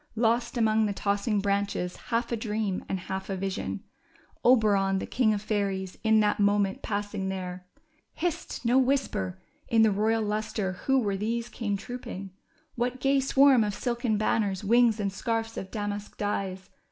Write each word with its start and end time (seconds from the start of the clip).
Lost 0.15 0.57
among 0.57 0.87
the 0.87 0.93
tossing 0.93 1.39
branches, 1.41 1.95
half 2.07 2.31
a 2.31 2.35
dream 2.35 2.83
and 2.89 3.01
half 3.01 3.29
a 3.29 3.35
vision, 3.37 3.83
Oberon, 4.43 4.97
the 4.97 5.05
king 5.05 5.31
of 5.31 5.43
fairies, 5.43 5.95
in 6.03 6.19
that 6.21 6.39
moment 6.39 6.81
passing 6.81 7.29
there! 7.29 7.67
Hist! 8.13 8.65
No 8.65 8.79
whisper! 8.79 9.39
In 9.67 9.83
the 9.83 9.91
royal 9.91 10.23
lustre 10.23 10.73
Avho 10.87 11.03
were 11.03 11.17
these 11.17 11.49
came 11.49 11.77
trooping? 11.77 12.31
What 12.73 12.99
gay 12.99 13.19
swarm 13.19 13.63
of 13.63 13.75
silken 13.75 14.17
banners, 14.17 14.63
wings, 14.63 14.99
and 14.99 15.13
scarfs 15.13 15.55
of 15.55 15.69
damask 15.69 16.17
dyes 16.17 16.71